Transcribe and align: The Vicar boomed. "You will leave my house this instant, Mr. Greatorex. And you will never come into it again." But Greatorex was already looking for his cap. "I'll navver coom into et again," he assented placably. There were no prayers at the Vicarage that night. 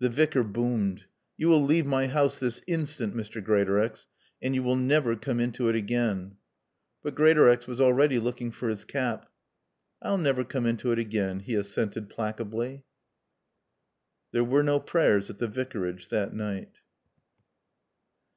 The 0.00 0.08
Vicar 0.08 0.42
boomed. 0.42 1.04
"You 1.36 1.48
will 1.48 1.62
leave 1.62 1.86
my 1.86 2.08
house 2.08 2.36
this 2.40 2.60
instant, 2.66 3.14
Mr. 3.14 3.40
Greatorex. 3.40 4.08
And 4.42 4.56
you 4.56 4.62
will 4.64 4.74
never 4.74 5.14
come 5.14 5.38
into 5.38 5.68
it 5.68 5.76
again." 5.76 6.36
But 7.00 7.14
Greatorex 7.14 7.68
was 7.68 7.80
already 7.80 8.18
looking 8.18 8.50
for 8.50 8.68
his 8.68 8.84
cap. 8.84 9.30
"I'll 10.02 10.18
navver 10.18 10.42
coom 10.48 10.66
into 10.66 10.90
et 10.90 10.98
again," 10.98 11.38
he 11.38 11.54
assented 11.54 12.08
placably. 12.10 12.82
There 14.32 14.42
were 14.42 14.64
no 14.64 14.80
prayers 14.80 15.30
at 15.30 15.38
the 15.38 15.46
Vicarage 15.46 16.08
that 16.08 16.34
night. 16.34 16.72